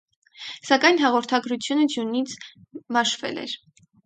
Սակայն 0.69 0.97
հաղորդագրությունը 1.01 1.85
ձյունից 1.93 2.35
մաշվել 2.99 3.45
էր։ 3.45 3.57